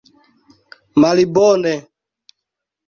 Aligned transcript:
malbone 0.99 1.73